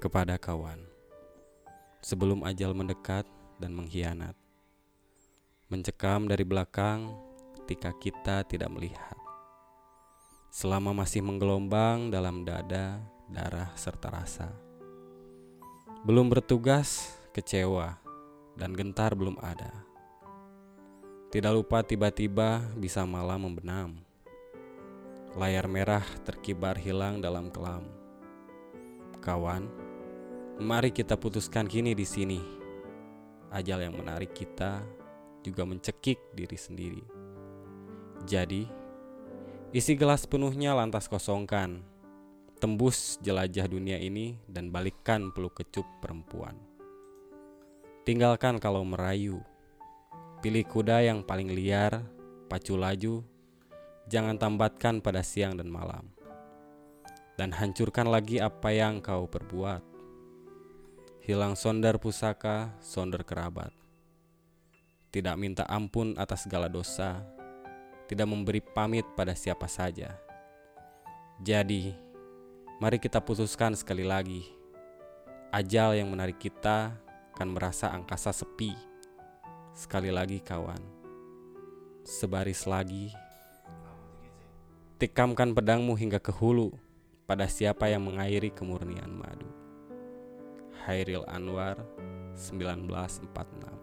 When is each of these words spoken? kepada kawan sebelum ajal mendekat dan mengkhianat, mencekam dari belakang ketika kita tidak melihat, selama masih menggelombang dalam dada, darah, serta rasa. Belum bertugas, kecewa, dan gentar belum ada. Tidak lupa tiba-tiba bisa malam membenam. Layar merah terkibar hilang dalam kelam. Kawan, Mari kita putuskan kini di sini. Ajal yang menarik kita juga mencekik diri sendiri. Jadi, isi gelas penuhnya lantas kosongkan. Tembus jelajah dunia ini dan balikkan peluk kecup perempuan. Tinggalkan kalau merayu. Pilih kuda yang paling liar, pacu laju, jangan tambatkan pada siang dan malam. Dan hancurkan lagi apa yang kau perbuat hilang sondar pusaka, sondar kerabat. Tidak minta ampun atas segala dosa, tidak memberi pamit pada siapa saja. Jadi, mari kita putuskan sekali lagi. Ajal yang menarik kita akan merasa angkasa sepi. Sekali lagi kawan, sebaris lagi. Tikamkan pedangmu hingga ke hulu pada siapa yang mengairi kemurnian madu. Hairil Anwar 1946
kepada 0.00 0.40
kawan 0.40 0.80
sebelum 2.00 2.40
ajal 2.48 2.72
mendekat 2.72 3.28
dan 3.60 3.76
mengkhianat, 3.76 4.32
mencekam 5.68 6.24
dari 6.24 6.42
belakang 6.42 7.12
ketika 7.60 7.92
kita 8.00 8.42
tidak 8.48 8.72
melihat, 8.72 9.16
selama 10.48 11.04
masih 11.04 11.20
menggelombang 11.20 12.08
dalam 12.08 12.42
dada, 12.42 12.98
darah, 13.28 13.70
serta 13.76 14.08
rasa. 14.10 14.48
Belum 16.02 16.32
bertugas, 16.32 17.12
kecewa, 17.36 18.00
dan 18.56 18.72
gentar 18.72 19.12
belum 19.12 19.36
ada. 19.38 19.70
Tidak 21.30 21.52
lupa 21.54 21.84
tiba-tiba 21.86 22.58
bisa 22.74 23.06
malam 23.06 23.46
membenam. 23.46 23.94
Layar 25.38 25.70
merah 25.70 26.02
terkibar 26.26 26.74
hilang 26.74 27.22
dalam 27.22 27.54
kelam. 27.54 27.86
Kawan, 29.22 29.70
Mari 30.60 30.92
kita 30.92 31.16
putuskan 31.16 31.64
kini 31.64 31.96
di 31.96 32.04
sini. 32.04 32.36
Ajal 33.48 33.80
yang 33.80 33.96
menarik 33.96 34.36
kita 34.36 34.84
juga 35.40 35.64
mencekik 35.64 36.20
diri 36.36 36.52
sendiri. 36.52 37.00
Jadi, 38.28 38.68
isi 39.72 39.96
gelas 39.96 40.28
penuhnya 40.28 40.76
lantas 40.76 41.08
kosongkan. 41.08 41.80
Tembus 42.60 43.16
jelajah 43.24 43.72
dunia 43.72 43.96
ini 44.04 44.36
dan 44.44 44.68
balikkan 44.68 45.32
peluk 45.32 45.64
kecup 45.64 45.88
perempuan. 46.04 46.60
Tinggalkan 48.04 48.60
kalau 48.60 48.84
merayu. 48.84 49.40
Pilih 50.44 50.68
kuda 50.68 51.00
yang 51.08 51.24
paling 51.24 51.56
liar, 51.56 52.04
pacu 52.52 52.76
laju, 52.76 53.24
jangan 54.12 54.36
tambatkan 54.36 55.00
pada 55.00 55.24
siang 55.24 55.56
dan 55.56 55.72
malam. 55.72 56.04
Dan 57.40 57.48
hancurkan 57.56 58.12
lagi 58.12 58.36
apa 58.44 58.76
yang 58.76 59.00
kau 59.00 59.24
perbuat 59.24 59.89
hilang 61.30 61.54
sondar 61.54 61.94
pusaka, 62.02 62.74
sondar 62.82 63.22
kerabat. 63.22 63.70
Tidak 65.14 65.38
minta 65.38 65.62
ampun 65.70 66.18
atas 66.18 66.42
segala 66.42 66.66
dosa, 66.66 67.22
tidak 68.10 68.26
memberi 68.26 68.58
pamit 68.58 69.06
pada 69.14 69.30
siapa 69.38 69.70
saja. 69.70 70.18
Jadi, 71.38 71.94
mari 72.82 72.98
kita 72.98 73.22
putuskan 73.22 73.78
sekali 73.78 74.02
lagi. 74.02 74.42
Ajal 75.54 75.94
yang 75.94 76.10
menarik 76.10 76.42
kita 76.42 76.98
akan 77.38 77.48
merasa 77.54 77.94
angkasa 77.94 78.34
sepi. 78.34 78.74
Sekali 79.70 80.10
lagi 80.10 80.42
kawan, 80.42 80.82
sebaris 82.02 82.66
lagi. 82.66 83.14
Tikamkan 84.98 85.54
pedangmu 85.54 85.94
hingga 85.94 86.18
ke 86.18 86.34
hulu 86.34 86.74
pada 87.22 87.46
siapa 87.46 87.86
yang 87.86 88.02
mengairi 88.02 88.50
kemurnian 88.50 89.14
madu. 89.14 89.39
Hairil 90.90 91.22
Anwar 91.30 91.78
1946 92.34 93.79